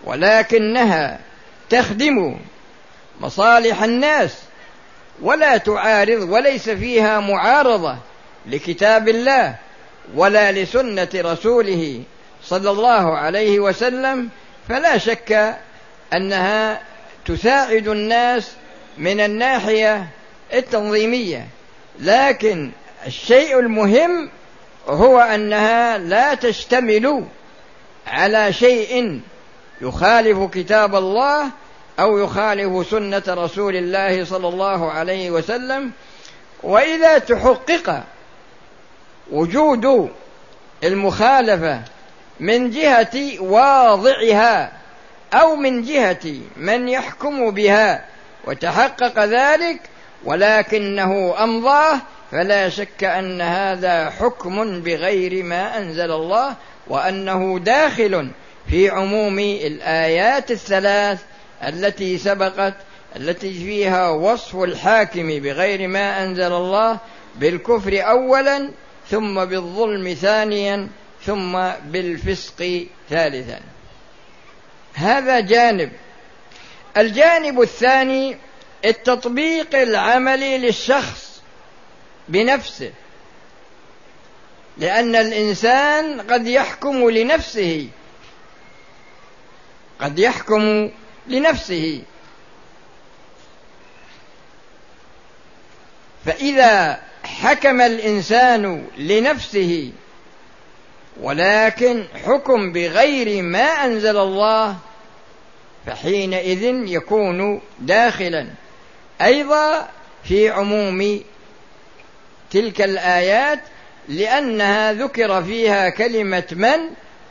ولكنها 0.05 1.19
تخدم 1.71 2.37
مصالح 3.21 3.83
الناس 3.83 4.39
ولا 5.23 5.57
تعارض 5.57 6.29
وليس 6.31 6.71
فيها 6.71 7.21
معارضة 7.21 7.97
لكتاب 8.47 9.09
الله 9.09 9.55
ولا 10.15 10.53
لسنة 10.53 11.09
رسوله 11.15 12.03
صلى 12.45 12.71
الله 12.71 13.19
عليه 13.19 13.61
وسلم 13.61 14.29
فلا 14.69 14.99
شك 14.99 15.57
أنها 16.13 16.81
تساعد 17.25 17.89
الناس 17.89 18.53
من 18.99 19.21
الناحية 19.21 20.07
التنظيمية. 20.53 21.47
لكن 22.01 22.71
الشيء 23.07 23.59
المهم 23.59 24.31
هو 24.89 25.19
أنها 25.19 25.99
لا 25.99 26.35
تشتمل 26.35 27.25
على 28.07 28.53
شيء 28.53 29.21
يخالف 29.83 30.51
كتاب 30.51 30.95
الله 30.95 31.51
أو 32.01 32.19
يخالف 32.19 32.91
سنة 32.91 33.23
رسول 33.29 33.77
الله 33.77 34.25
صلى 34.25 34.49
الله 34.49 34.93
عليه 34.93 35.31
وسلم 35.31 35.91
وإذا 36.63 37.19
تحقق 37.19 38.03
وجود 39.33 40.11
المخالفة 40.85 41.83
من 42.41 42.71
جهة 42.71 43.41
واضعها 43.41 44.73
أو 45.35 45.57
من 45.57 45.83
جهة 45.83 46.35
من 46.57 46.89
يحكم 46.89 47.51
بها 47.51 48.05
وتحقق 48.45 49.25
ذلك 49.25 49.81
ولكنه 50.25 51.35
أمضاه 51.45 52.01
فلا 52.33 52.69
شك 52.69 53.05
أن 53.05 53.41
هذا 53.41 54.11
حكم 54.11 54.83
بغير 54.83 55.45
ما 55.45 55.79
أنزل 55.79 56.11
الله 56.11 56.55
وأنه 56.87 57.59
داخل 57.59 58.31
في 58.71 58.89
عموم 58.89 59.39
الآيات 59.39 60.51
الثلاث 60.51 61.19
التي 61.63 62.19
سبقت 62.19 62.75
التي 63.17 63.53
فيها 63.53 64.09
وصف 64.09 64.57
الحاكم 64.57 65.29
بغير 65.41 65.89
ما 65.89 66.25
أنزل 66.25 66.53
الله 66.53 66.99
بالكفر 67.37 68.11
أولا 68.11 68.71
ثم 69.11 69.45
بالظلم 69.45 70.15
ثانيا 70.15 70.89
ثم 71.27 71.69
بالفسق 71.85 72.87
ثالثا. 73.11 73.61
هذا 74.95 75.41
جانب. 75.41 75.93
الجانب 76.97 77.61
الثاني 77.61 78.37
التطبيق 78.85 79.75
العملي 79.75 80.59
للشخص 80.59 81.43
بنفسه 82.29 82.91
لأن 84.79 85.17
الإنسان 85.17 86.21
قد 86.21 86.47
يحكم 86.47 87.11
لنفسه 87.11 87.89
قد 90.03 90.19
يحكم 90.19 90.91
لنفسه. 91.29 92.03
فإذا 96.27 97.01
حكم 97.25 97.81
الإنسان 97.81 98.87
لنفسه 98.99 99.93
ولكن 101.21 102.05
حكم 102.25 102.73
بغير 102.73 103.43
ما 103.43 103.65
أنزل 103.65 104.17
الله 104.17 104.77
فحينئذ 105.87 106.63
يكون 106.89 107.61
داخلا. 107.81 108.47
أيضا 109.23 109.89
في 110.25 110.49
عموم 110.49 111.21
تلك 112.51 112.81
الآيات 112.81 113.61
لأنها 114.09 114.93
ذكر 114.93 115.43
فيها 115.43 115.89
كلمة 115.89 116.47
من 116.53 116.79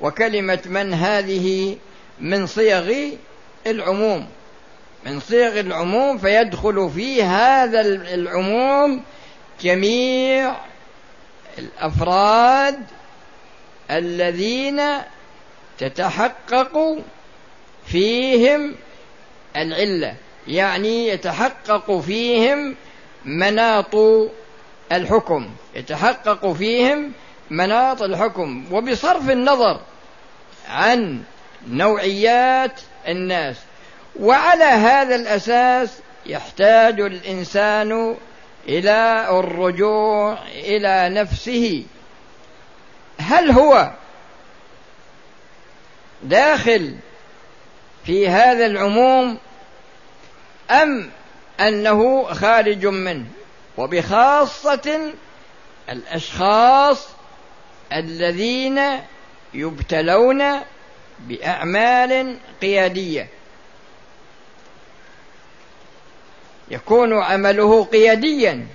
وكلمة 0.02 0.60
من 0.66 0.94
هذه 0.94 1.78
من 2.22 2.48
صيغ 2.48 2.94
العموم. 3.68 4.28
من 5.06 5.20
صيغ 5.20 5.60
العموم 5.60 6.18
فيدخل 6.18 6.92
في 6.96 7.24
هذا 7.24 7.82
العموم 8.14 9.04
جميع 9.62 10.56
الأفراد 11.58 12.80
الذين 13.92 14.82
تتحقق 15.78 16.98
فيهم 17.86 18.76
العلة. 19.56 20.16
يعني 20.48 21.08
يتحقق 21.08 22.00
فيهم 22.00 22.76
مناط 23.26 23.96
الحكم. 24.92 25.50
يتحقق 25.76 26.54
فيهم 26.54 27.12
مناط 27.50 28.02
الحكم. 28.02 28.66
وبصرف 28.72 29.30
النظر 29.30 29.80
عن 30.70 31.24
نوعيات 31.68 32.82
الناس. 33.08 33.56
وعلى 34.20 34.64
هذا 34.64 35.16
الأساس 35.16 35.90
يحتاج 36.26 37.02
الإنسان 37.02 38.18
إلى 38.68 39.28
الرجوع 39.30 40.38
إلى 40.48 41.10
نفسه. 41.10 41.84
هل 43.20 43.52
هو 43.52 43.92
داخل 46.24 46.96
في 48.06 48.28
هذا 48.28 48.66
العموم 48.66 49.38
أم 50.72 51.10
أنه 51.60 52.24
خارج 52.34 52.86
منه؟ 52.86 53.26
وبخاصة 53.78 55.14
الأشخاص 55.90 57.08
الذين 57.94 58.82
يبتلون 59.54 60.44
بأعمال 61.28 62.38
قيادية. 62.62 63.28
يكون 66.72 67.14
عمله 67.14 67.84
قياديا 67.84 68.68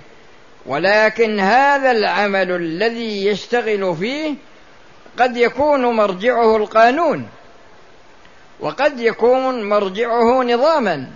ولكن 0.65 1.39
هذا 1.39 1.91
العمل 1.91 2.51
الذي 2.51 3.25
يشتغل 3.25 3.95
فيه 3.99 4.35
قد 5.19 5.37
يكون 5.37 5.85
مرجعه 5.85 6.57
القانون 6.57 7.29
وقد 8.59 8.99
يكون 8.99 9.69
مرجعه 9.69 10.43
نظاما. 10.43 11.11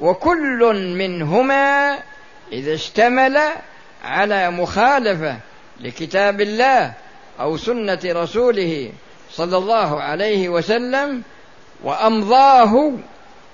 وكل 0.00 0.94
منهما 0.98 1.98
إذا 2.52 2.74
اشتمل 2.74 3.40
على 4.04 4.50
مخالفة 4.50 5.36
لكتاب 5.80 6.40
الله 6.40 6.92
أو 7.40 7.56
سنة 7.56 8.00
رسوله 8.04 8.92
صلى 9.36 9.56
الله 9.56 10.02
عليه 10.02 10.48
وسلم 10.48 11.22
وأمضاه 11.84 12.92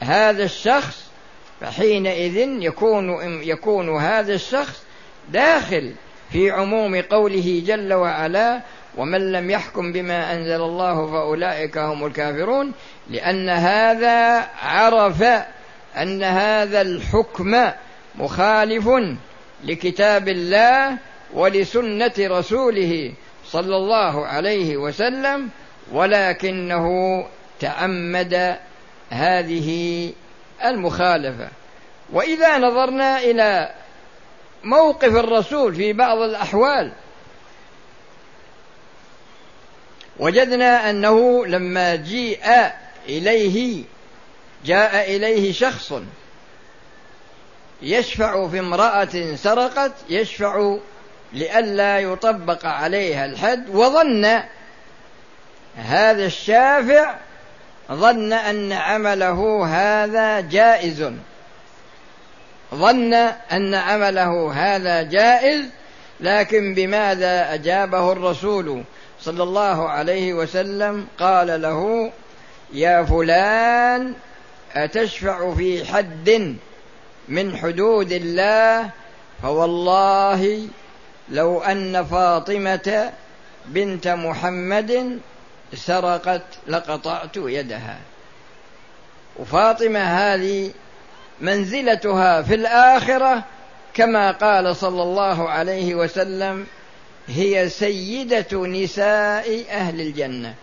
هذا 0.01 0.45
الشخص 0.45 1.05
فحينئذ 1.61 2.37
يكون 2.37 3.11
يكون 3.43 3.97
هذا 3.97 4.35
الشخص 4.35 4.83
داخل 5.29 5.93
في 6.33 6.51
عموم 6.51 7.01
قوله 7.01 7.62
جل 7.66 7.93
وعلا 7.93 8.61
ومن 8.97 9.33
لم 9.33 9.51
يحكم 9.51 9.93
بما 9.93 10.35
أنزل 10.35 10.61
الله 10.61 11.07
فأولئك 11.07 11.79
هم 11.79 12.07
الكافرون 12.07 12.73
لأن 13.11 13.49
هذا 13.49 14.49
عرف 14.62 15.23
أن 15.97 16.23
هذا 16.23 16.81
الحكم 16.81 17.71
مخالف 18.19 18.88
لكتاب 19.64 20.29
الله 20.29 20.99
ولسنة 21.35 22.12
رسوله 22.19 23.12
صلى 23.47 23.77
الله 23.77 24.27
عليه 24.27 24.77
وسلم 24.77 25.49
ولكنه 25.92 26.87
تعمد 27.61 28.59
هذه 29.11 30.12
المخالفة. 30.64 31.48
وإذا 32.12 32.59
نظرنا 32.59 33.18
إلى 33.18 33.74
موقف 34.64 35.16
الرسول 35.16 35.74
في 35.74 35.92
بعض 35.92 36.18
الأحوال 36.18 36.92
وجدنا 40.18 40.90
أنه 40.90 41.46
لما 41.46 41.94
جيء 41.94 42.70
إليه 43.09 43.85
جاء 44.64 45.16
إليه 45.16 45.53
شخص 45.53 45.92
يشفع 47.83 48.48
في 48.48 48.59
امرأة 48.59 49.35
سرقت 49.37 49.92
يشفع 50.11 50.76
لئلا 51.33 51.98
يطبق 51.98 52.66
عليها 52.66 53.24
الحد 53.24 53.68
وظن 53.68 54.42
هذا 55.76 56.26
الشافع 56.26 57.14
ظن 57.92 58.33
أن 58.33 58.72
عمله 58.72 59.66
هذا 59.66 60.40
جائز. 60.40 61.11
ظن 62.74 63.14
أن 63.52 63.74
عمله 63.74 64.52
هذا 64.52 65.02
جائز 65.02 65.64
لكن 66.20 66.74
بماذا 66.74 67.54
أجابه 67.54 68.12
الرسول 68.12 68.83
صلى 69.20 69.42
الله 69.42 69.88
عليه 69.88 70.35
وسلم؟ 70.35 71.06
قال 71.18 71.62
له 71.62 72.12
يا 72.72 73.02
فلان 73.04 74.14
أتشفع 74.74 75.54
في 75.54 75.85
حد 75.85 76.56
من 77.28 77.56
حدود 77.56 78.12
الله؟ 78.12 78.90
فوالله 79.42 80.68
لو 81.30 81.61
أن 81.61 82.04
فاطمة 82.04 83.12
بنت 83.66 84.09
محمد 84.09 85.20
سرقت 85.74 86.42
لقطعت 86.66 87.37
يدها. 87.37 87.98
وفاطمة 89.37 90.00
هذه 90.00 90.70
منزلتها 91.40 92.42
في 92.42 92.54
الآخرة 92.54 93.44
كما 93.94 94.30
قال 94.30 94.76
صلى 94.76 95.02
الله 95.02 95.48
عليه 95.48 95.94
وسلم 95.94 96.66
هي 97.28 97.68
سيدة 97.68 98.66
نساء 98.66 99.64
أهل 99.70 100.00
الجنة. 100.00 100.54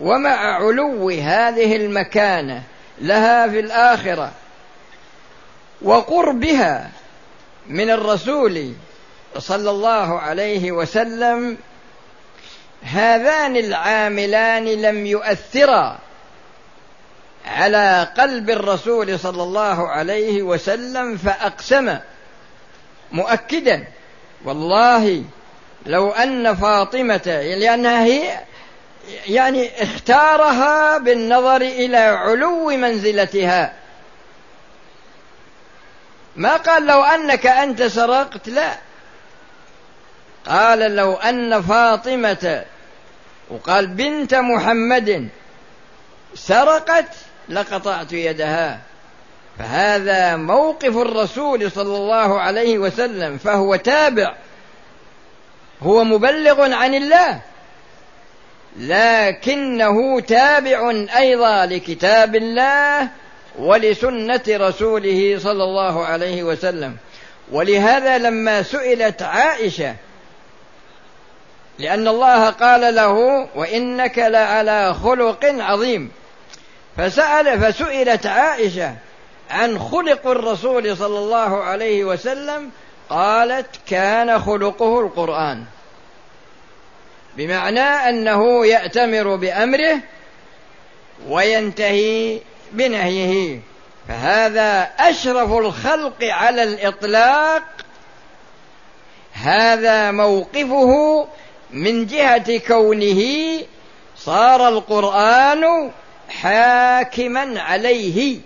ومع 0.00 0.54
علو 0.54 1.10
هذه 1.10 1.76
المكانة 1.76 2.62
لها 3.00 3.48
في 3.48 3.60
الآخرة 3.60 4.32
وقربها 5.82 6.90
من 7.66 7.90
الرسول 7.90 8.72
صلى 9.38 9.70
الله 9.70 10.18
عليه 10.18 10.72
وسلم 10.72 11.56
هذان 12.82 13.56
العاملان 13.56 14.64
لم 14.64 15.06
يؤثرا 15.06 15.98
على 17.46 18.08
قلب 18.18 18.50
الرسول 18.50 19.18
صلى 19.18 19.42
الله 19.42 19.88
عليه 19.88 20.42
وسلم 20.42 21.16
فأقسم 21.16 21.98
مؤكدا. 23.12 23.84
والله 24.44 25.24
لو 25.86 26.10
أن 26.10 26.54
فاطمة 26.54 27.42
لأنها 27.58 28.04
هي 28.04 28.40
يعني 29.26 29.82
اختارها 29.82 30.98
بالنظر 30.98 31.56
إلى 31.56 31.96
علو 31.96 32.68
منزلتها. 32.68 33.72
ما 36.36 36.56
قال 36.56 36.86
لو 36.86 37.02
أنك 37.02 37.46
أنت 37.46 37.82
سرقت؟ 37.82 38.48
لا. 38.48 38.89
قال 40.50 40.78
لو 40.96 41.14
أن 41.14 41.62
فاطمة 41.62 42.64
وقال 43.50 43.86
بنت 43.86 44.34
محمد 44.34 45.28
سرقت 46.34 47.14
لقطعت 47.48 48.12
يدها. 48.12 48.80
فهذا 49.58 50.36
موقف 50.36 50.96
الرسول 50.96 51.70
صلى 51.70 51.96
الله 51.96 52.40
عليه 52.40 52.78
وسلم 52.78 53.38
فهو 53.38 53.76
تابع. 53.76 54.34
هو 55.82 56.04
مبلغ 56.04 56.72
عن 56.72 56.94
الله 56.94 57.40
لكنه 58.78 60.20
تابع 60.20 60.90
أيضا 61.16 61.66
لكتاب 61.66 62.36
الله 62.36 63.08
ولسنة 63.58 64.42
رسوله 64.48 65.38
صلى 65.38 65.64
الله 65.64 66.04
عليه 66.04 66.42
وسلم. 66.42 66.96
ولهذا 67.52 68.18
لما 68.18 68.62
سئلت 68.62 69.22
عائشة 69.22 69.94
لأن 71.80 72.08
الله 72.08 72.50
قال 72.50 72.94
له 72.94 73.48
وإنك 73.54 74.18
لعلى 74.18 74.94
خلق 74.94 75.44
عظيم. 75.44 76.10
فسأل 76.96 77.60
فسئلت 77.60 78.26
عائشة 78.26 78.94
عن 79.50 79.78
خلق 79.78 80.26
الرسول 80.26 80.96
صلى 80.96 81.18
الله 81.18 81.62
عليه 81.62 82.04
وسلم 82.04 82.70
قالت 83.10 83.66
كان 83.88 84.40
خلقه 84.40 85.00
القرآن. 85.00 85.64
بمعنى 87.36 87.80
أنه 87.80 88.66
يأتمر 88.66 89.36
بأمره 89.36 89.98
وينتهي 91.28 92.40
بنهيه. 92.72 93.60
فهذا 94.08 94.90
أشرف 94.98 95.52
الخلق 95.52 96.24
على 96.24 96.62
الإطلاق. 96.62 97.62
هذا 99.32 100.10
موقفه 100.10 101.26
من 101.72 102.06
جهة 102.06 102.58
كونه 102.58 103.22
صار 104.16 104.68
القرآن 104.68 105.90
حاكما 106.28 107.60
عليه. 107.60 108.38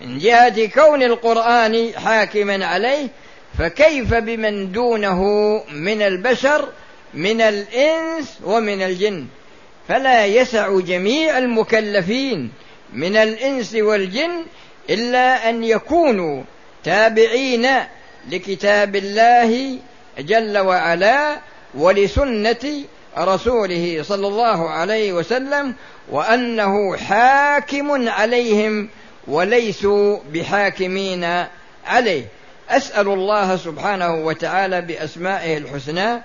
من 0.00 0.18
جهة 0.18 0.66
كون 0.66 1.02
القرآن 1.02 1.92
حاكما 2.04 2.66
عليه 2.66 3.08
فكيف 3.58 4.14
بمن 4.14 4.72
دونه 4.72 5.22
من 5.72 6.02
البشر 6.02 6.68
من 7.14 7.40
الإنس 7.40 8.38
ومن 8.44 8.82
الجن؟ 8.82 9.26
فلا 9.88 10.26
يسع 10.26 10.80
جميع 10.80 11.38
المكلفين 11.38 12.52
من 12.92 13.16
الإنس 13.16 13.74
والجن 13.74 14.44
إلا 14.90 15.48
أن 15.50 15.64
يكونوا 15.64 16.42
تابعين 16.84 17.68
لكتاب 18.30 18.96
الله 18.96 19.78
جل 20.18 20.58
وعلا 20.58 21.40
ولسنة 21.76 22.84
رسوله 23.18 24.02
صلى 24.02 24.26
الله 24.26 24.70
عليه 24.70 25.12
وسلم 25.12 25.74
وأنه 26.10 26.96
حاكم 26.96 28.08
عليهم 28.08 28.88
وليسوا 29.26 30.18
بحاكمين 30.32 31.44
عليه. 31.86 32.26
أسأل 32.70 33.08
الله 33.08 33.56
سبحانه 33.56 34.14
وتعالى 34.14 34.80
بأسمائه 34.80 35.58
الحسنى 35.58 36.22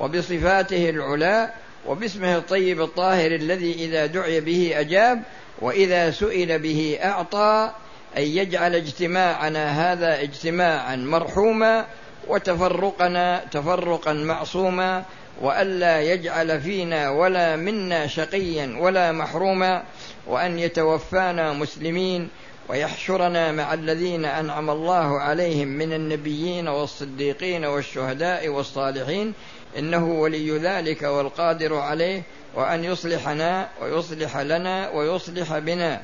وبصفاته 0.00 0.90
العلى 0.90 1.50
وباسمه 1.86 2.36
الطيب 2.36 2.80
الطاهر 2.80 3.30
الذي 3.30 3.72
إذا 3.72 4.06
دعي 4.06 4.40
به 4.40 4.72
أجاب 4.74 5.22
وإذا 5.60 6.10
سئل 6.10 6.58
به 6.58 6.98
أعطى 7.02 7.70
أن 8.16 8.22
يجعل 8.22 8.74
اجتماعنا 8.74 9.92
هذا 9.92 10.22
اجتماعا 10.22 10.96
مرحوما 10.96 11.86
وتفرقنا 12.30 13.44
تفرقا 13.50 14.12
معصوما 14.12 15.04
وألا 15.40 16.00
يجعل 16.00 16.60
فينا 16.60 17.10
ولا 17.10 17.56
منا 17.56 18.06
شقيا 18.06 18.76
ولا 18.80 19.12
محروما 19.12 19.82
وأن 20.26 20.58
يتوفانا 20.58 21.52
مسلمين 21.52 22.28
ويحشرنا 22.68 23.52
مع 23.52 23.74
الذين 23.74 24.24
أنعم 24.24 24.70
الله 24.70 25.20
عليهم 25.20 25.68
من 25.68 25.92
النبيين 25.92 26.68
والصديقين 26.68 27.64
والشهداء 27.64 28.48
والصالحين. 28.48 29.34
إنه 29.78 30.04
ولي 30.04 30.58
ذلك 30.58 31.02
والقادر 31.02 31.74
عليه 31.74 32.22
وأن 32.54 32.84
يصلحنا 32.84 33.68
ويصلح 33.82 34.36
لنا 34.36 34.90
ويصلح 34.90 35.58
بنا 35.58 36.00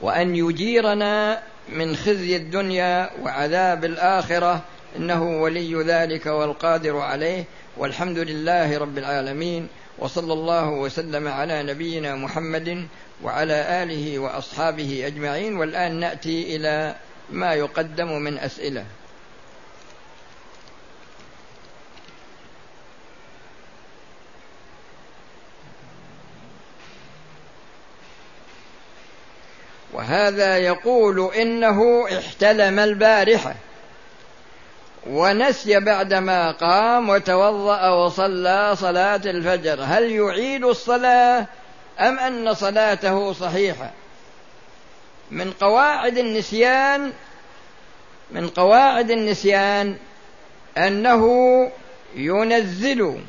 وأن 0.00 0.36
يجيرنا 0.36 1.42
من 1.68 1.96
خزي 1.96 2.36
الدنيا 2.36 3.10
وعذاب 3.22 3.84
الآخرة 3.84 4.62
إنه 4.96 5.42
ولي 5.42 5.82
ذلك 5.82 6.26
والقادر 6.26 6.98
عليه 6.98 7.44
والحمد 7.76 8.18
لله 8.18 8.78
رب 8.78 8.98
العالمين 8.98 9.68
وصلى 9.98 10.32
الله 10.32 10.68
وسلم 10.68 11.28
على 11.28 11.62
نبينا 11.62 12.14
محمد 12.14 12.86
وعلى 13.22 13.82
آله 13.82 14.18
وأصحابه 14.18 15.06
أجمعين 15.06 15.56
والآن 15.56 16.00
نأتي 16.00 16.56
إلى 16.56 16.94
ما 17.30 17.54
يقدم 17.54 18.12
من 18.12 18.38
أسئلة. 18.38 18.84
وهذا 30.02 30.58
يقول 30.58 31.34
إنه 31.34 32.04
احتلم 32.18 32.78
البارحة 32.78 33.54
ونسي 35.06 35.80
بعدما 35.80 36.50
قام 36.50 37.08
وتوضأ 37.08 37.88
وصلى 37.90 38.76
صلاة 38.76 39.20
الفجر. 39.24 39.82
هل 39.84 40.10
يعيد 40.10 40.64
الصلاة 40.64 41.46
أم 42.00 42.18
أن 42.18 42.54
صلاته 42.54 43.32
صحيحة؟ 43.32 43.90
من 45.30 45.50
قواعد 45.50 46.18
النسيان 46.18 47.12
من 48.30 48.48
قواعد 48.48 49.10
النسيان 49.10 49.96
أنه 50.78 51.26
ينزل 52.16 53.20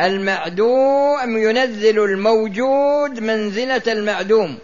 المعدوم 0.00 1.38
ينزل 1.38 2.04
الموجود 2.04 3.20
منزلة 3.20 3.82
المعدوم. 3.86 4.58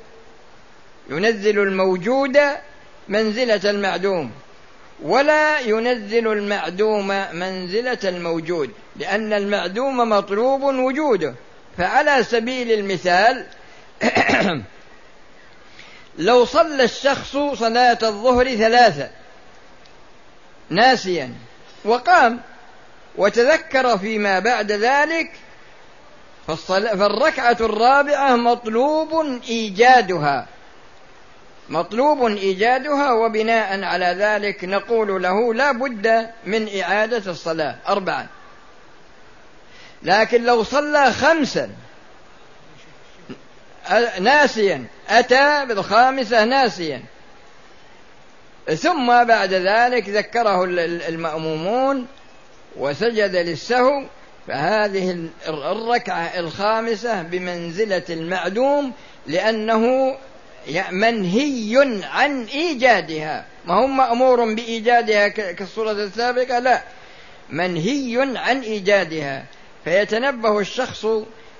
ينزل 1.08 1.58
الموجود 1.58 2.38
منزلة 3.08 3.70
المعدوم 3.70 4.30
ولا 5.02 5.60
ينزل 5.60 6.32
المعدوم 6.32 7.06
منزلة 7.32 7.98
الموجود 8.04 8.70
لأن 8.96 9.32
المعدوم 9.32 9.96
مطلوب 9.96 10.62
وجوده 10.62 11.34
فعلى 11.78 12.24
سبيل 12.24 12.72
المثال 12.72 13.46
لو 16.18 16.44
صلى 16.44 16.84
الشخص 16.84 17.36
صلاة 17.36 17.98
الظهر 18.02 18.56
ثلاثة 18.56 19.10
ناسيا 20.70 21.34
وقام 21.84 22.40
وتذكر 23.16 23.98
فيما 23.98 24.38
بعد 24.38 24.72
ذلك 24.72 25.30
فالركعة 26.68 27.56
الرابعة 27.60 28.36
مطلوب 28.36 29.40
إيجادها. 29.48 30.46
مطلوب 31.68 32.26
إيجادها 32.26 33.12
وبناء 33.12 33.82
على 33.82 34.06
ذلك 34.06 34.64
نقول 34.64 35.22
له 35.22 35.54
لا 35.54 35.72
بد 35.72 36.30
من 36.46 36.80
إعادة 36.80 37.30
الصلاة 37.30 37.76
اربعا. 37.88 38.26
لكن 40.02 40.44
لو 40.44 40.62
صلى 40.62 41.12
خمسا 41.12 41.70
ناسيا 44.20 44.84
أتى 45.08 45.66
بالخامسة 45.66 46.44
ناسيا. 46.44 47.02
ثم 48.76 49.24
بعد 49.24 49.54
ذلك 49.54 50.08
ذكره 50.08 50.64
المأمومون 51.08 52.06
وسجد 52.76 53.36
للسهو 53.36 54.04
فهذه 54.48 55.28
الركعة 55.48 56.38
الخامسة 56.38 57.22
بمنزلة 57.22 58.02
المعدوم 58.10 58.92
لأنه 59.26 60.14
منهي 60.90 62.02
عن 62.04 62.44
إيجادها. 62.44 63.44
ما 63.64 63.74
هم 63.74 63.96
مأمور 63.96 64.54
بإيجادها 64.54 65.28
كالصورة 65.28 65.92
السابقة؟ 65.92 66.58
لا. 66.58 66.82
منهي 67.50 68.36
عن 68.36 68.60
إيجادها. 68.60 69.44
فيتنبه 69.84 70.58
الشخص 70.58 71.04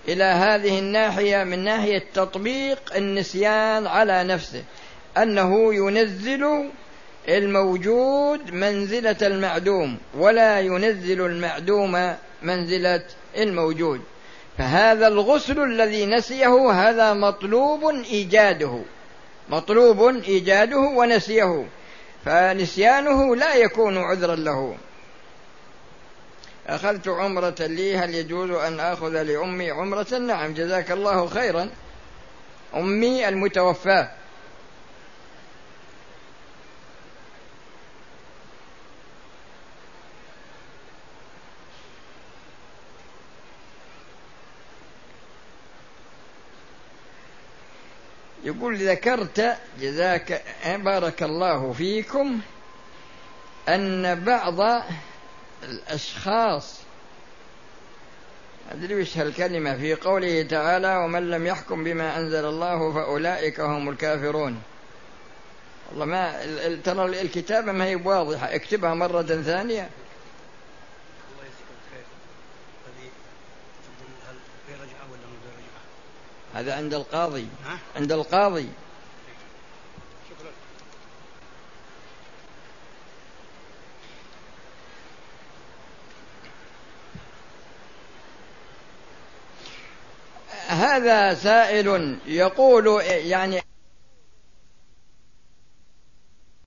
إلى 0.09 0.25
هذه 0.25 0.79
الناحية 0.79 1.45
من 1.45 1.65
ناحية 1.65 2.05
تطبيق 2.15 2.97
النسيان 2.97 3.87
على 3.87 4.25
نفسه. 4.25 4.63
أنه 5.17 5.75
ينزل 5.75 6.71
الموجود 7.29 8.51
منزلة 8.51 9.17
المعدوم 9.23 9.99
ولا 10.15 10.61
ينزل 10.61 11.27
المعدوم 11.27 12.15
منزلة 12.43 13.05
الموجود. 13.37 14.01
فهذا 14.59 15.09
الغسل 15.09 15.63
الذي 15.63 16.07
نسيه 16.07 16.71
هذا 16.71 17.13
مطلوب 17.13 17.85
إيجاده. 17.91 18.83
مطلوب 19.49 20.17
إيجاده 20.25 20.79
ونسيه. 20.79 21.65
فنسيانه 22.25 23.37
لا 23.37 23.55
يكون 23.55 23.99
عذرا 23.99 24.37
له. 24.37 24.77
أخذت 26.67 27.09
عمرة 27.09 27.57
لي 27.61 27.97
هل 27.97 28.15
يجوز 28.15 28.51
أن 28.51 28.81
آخذ 28.81 29.23
لأمي 29.23 29.71
عمرة؟ 29.71 30.19
نعم 30.19 30.55
جزاك 30.55 30.91
الله 30.91 31.27
خيرا. 31.27 31.71
أمي 32.77 33.29
المتوفاة. 33.29 34.11
يقول 48.49 48.77
ذكرت 48.77 49.57
جزاك 49.81 50.43
بارك 50.67 51.23
الله 51.23 51.73
فيكم 51.73 52.41
أن 53.69 54.25
بعض 54.25 54.83
الأشخاص 55.63 56.81
أدري 58.73 58.95
وش 58.95 59.19
هالكلمة 59.19 59.77
في 59.77 59.95
قوله 59.95 60.43
تعالى 60.43 60.97
ومن 60.97 61.31
لم 61.31 61.47
يحكم 61.47 61.85
بما 61.85 62.19
أنزل 62.19 62.45
الله 62.45 62.93
فأولئك 62.93 63.61
هم 63.61 63.89
الكافرون 63.89 64.63
والله 65.91 66.05
ما 66.05 66.35
ترى 66.85 67.21
الكتابة 67.21 67.73
ما 67.73 67.85
هي 67.85 67.95
واضحة 67.95 68.55
اكتبها 68.55 68.95
مرة 68.95 69.23
ثانية. 69.23 69.89
هذا 76.55 76.77
عند 76.77 76.95
القاضي. 76.95 77.47
عند 77.97 78.13
القاضي. 78.13 78.69
هذا 90.69 91.35
سائل 91.35 92.19
يقول 92.27 93.03
يعني 93.05 93.68